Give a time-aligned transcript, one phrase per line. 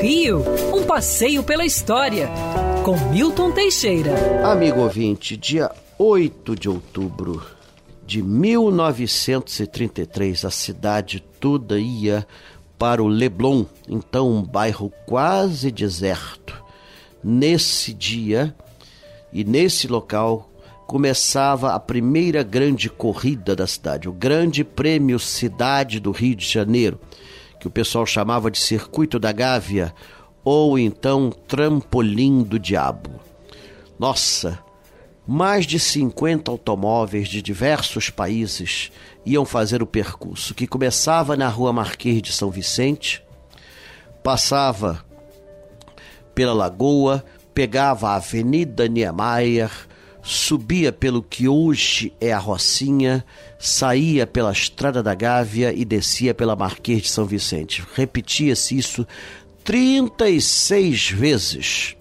[0.00, 0.42] Rio,
[0.74, 2.28] um passeio pela história,
[2.84, 4.12] com Milton Teixeira.
[4.44, 7.42] Amigo ouvinte, dia 8 de outubro
[8.06, 12.26] de 1933, a cidade toda ia
[12.78, 16.54] para o Leblon, então um bairro quase deserto.
[17.24, 18.54] Nesse dia
[19.32, 20.48] e nesse local
[20.86, 27.00] começava a primeira grande corrida da cidade, o Grande Prêmio Cidade do Rio de Janeiro,
[27.58, 29.94] que o pessoal chamava de Circuito da Gávea
[30.44, 33.10] ou então Trampolim do Diabo.
[33.98, 34.58] Nossa,
[35.26, 38.92] mais de 50 automóveis de diversos países
[39.24, 43.22] iam fazer o percurso, que começava na Rua Marquês de São Vicente,
[44.22, 45.04] passava
[46.34, 49.70] pela Lagoa, pegava a Avenida Niemeyer,
[50.26, 53.24] subia pelo que hoje é a Rocinha,
[53.60, 57.84] saía pela Estrada da Gávea e descia pela Marquês de São Vicente.
[57.94, 59.06] Repetia-se isso
[59.62, 61.96] 36 vezes.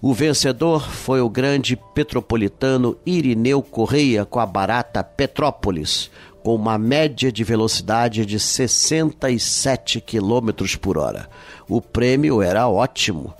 [0.00, 6.10] O vencedor foi o grande petropolitano Irineu Correia com a barata Petrópolis,
[6.42, 11.30] com uma média de velocidade de 67 km por hora.
[11.68, 13.32] O prêmio era ótimo.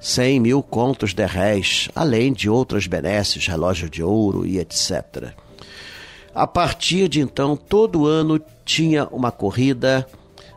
[0.00, 5.32] 100 mil contos de réis, além de outras benesses, relógio de ouro e etc.
[6.34, 10.06] A partir de então, todo ano tinha uma corrida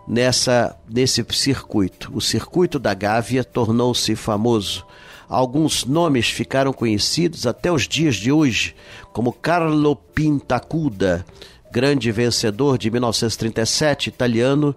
[0.07, 2.11] nessa nesse circuito.
[2.13, 4.85] O circuito da Gávea tornou-se famoso
[5.29, 8.75] Alguns nomes ficaram conhecidos até os dias de hoje,
[9.13, 11.23] como Carlo Pintacuda,
[11.71, 14.75] grande vencedor de 1937, italiano,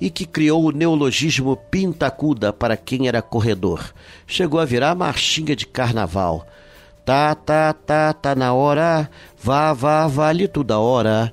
[0.00, 3.92] e que criou o neologismo Pintacuda para quem era corredor.
[4.26, 6.46] Chegou a virar marchinha de carnaval.
[7.04, 11.32] Tá, tá, tá, tá na hora, vá, vá, vale tudo a hora,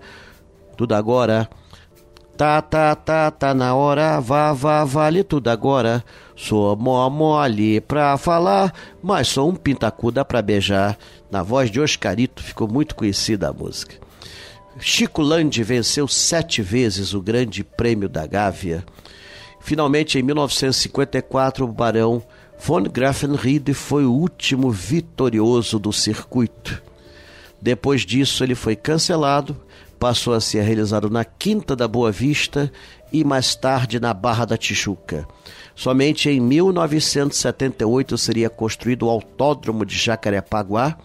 [0.75, 1.49] tudo agora.
[2.35, 6.03] Tá, tá, tá, tá na hora, vá, vá, vale tudo agora.
[6.35, 8.73] Sou mó mole pra falar,
[9.03, 10.97] mas sou um pintacuda pra beijar.
[11.29, 14.08] Na voz de Oscarito ficou muito conhecida a música.
[14.77, 18.85] Chico Landi venceu sete vezes o Grande Prêmio da Gávea.
[19.61, 22.21] Finalmente, em 1954, o Barão
[22.57, 26.81] von Grafenried foi o último vitorioso do circuito.
[27.61, 29.55] Depois disso, ele foi cancelado
[29.99, 32.71] passou a ser realizado na Quinta da Boa Vista
[33.11, 35.27] e mais tarde na Barra da Tijuca.
[35.75, 40.97] Somente em 1978 seria construído o Autódromo de Jacarepaguá,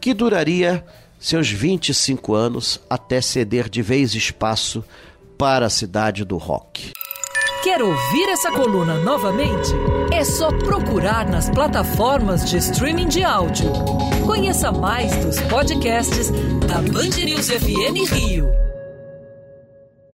[0.00, 0.84] que duraria
[1.26, 4.84] seus 25 anos até ceder de vez espaço
[5.36, 6.92] para a cidade do rock.
[7.64, 9.72] Quer ouvir essa coluna novamente?
[10.12, 13.72] É só procurar nas plataformas de streaming de áudio.
[14.24, 16.30] Conheça mais dos podcasts
[16.64, 18.48] da Band News FM Rio.